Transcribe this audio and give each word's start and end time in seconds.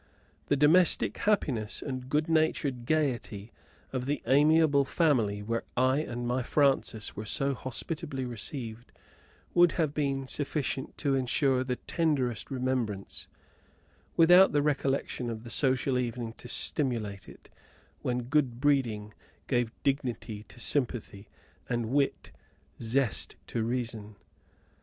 The 0.47 0.55
domestic 0.55 1.15
happiness 1.19 1.79
and 1.79 2.09
good 2.09 2.25
humoured 2.25 2.87
gaiety 2.87 3.51
of 3.93 4.07
the 4.07 4.19
amiable 4.25 4.83
family 4.83 5.43
where 5.43 5.61
I 5.77 5.99
and 5.99 6.27
my 6.27 6.41
Frances 6.41 7.15
were 7.15 7.27
so 7.27 7.53
hospitably 7.53 8.25
received 8.25 8.91
would 9.53 9.73
have 9.73 9.93
been 9.93 10.25
sufficient 10.25 10.97
to 10.97 11.13
ensure 11.13 11.63
the 11.63 11.75
tenderest 11.75 12.49
remembrance, 12.49 13.27
without 14.17 14.53
the 14.53 14.63
recollection 14.63 15.29
of 15.29 15.43
the 15.43 15.51
social 15.51 15.99
evening 15.99 16.33
to 16.39 16.47
stimulate 16.47 17.29
it, 17.29 17.51
when 18.01 18.23
good 18.23 18.59
breeding 18.59 19.13
gave 19.45 19.71
dignity 19.83 20.41
to 20.47 20.59
sympathy 20.59 21.27
and 21.69 21.85
wit 21.91 22.31
zest 22.79 23.35
to 23.45 23.61
reason. 23.61 24.15